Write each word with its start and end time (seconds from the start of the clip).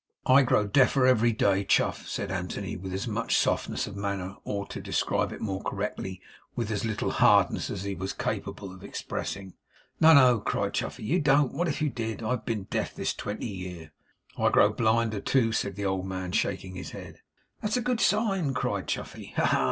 'I 0.25 0.41
grow 0.41 0.65
deafer 0.65 1.05
every 1.05 1.31
day, 1.31 1.63
Chuff,' 1.63 2.07
said 2.07 2.31
Anthony, 2.31 2.75
with 2.75 2.91
as 2.91 3.07
much 3.07 3.37
softness 3.37 3.85
of 3.85 3.95
manner, 3.95 4.35
or, 4.43 4.65
to 4.65 4.81
describe 4.81 5.31
it 5.31 5.41
more 5.41 5.61
correctly, 5.61 6.23
with 6.55 6.71
as 6.71 6.83
little 6.83 7.11
hardness 7.11 7.69
as 7.69 7.83
he 7.83 7.93
was 7.93 8.11
capable 8.11 8.73
of 8.73 8.83
expressing. 8.83 9.53
'No, 9.99 10.15
no,' 10.15 10.39
cried 10.39 10.73
Chuffey. 10.73 11.03
'No, 11.07 11.13
you 11.13 11.19
don't. 11.19 11.53
What 11.53 11.67
if 11.67 11.83
you 11.83 11.91
did? 11.91 12.23
I've 12.23 12.45
been 12.45 12.63
deaf 12.63 12.95
this 12.95 13.13
twenty 13.13 13.45
year.' 13.45 13.91
'I 14.39 14.49
grow 14.49 14.73
blinder, 14.73 15.19
too,' 15.21 15.51
said 15.51 15.75
the 15.75 15.85
old 15.85 16.07
man, 16.07 16.31
shaking 16.31 16.73
his 16.73 16.89
head. 16.97 17.19
'That's 17.61 17.77
a 17.77 17.81
good 17.81 17.99
sign!' 17.99 18.55
cried 18.55 18.87
Chuffey. 18.87 19.33
'Ha! 19.35 19.45
ha! 19.45 19.59